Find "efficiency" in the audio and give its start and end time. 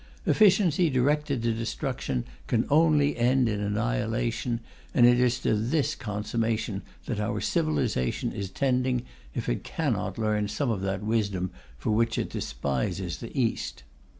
0.25-0.89